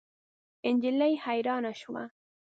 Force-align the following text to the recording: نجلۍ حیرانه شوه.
نجلۍ 0.73 1.13
حیرانه 1.25 1.71
شوه. 1.81 2.03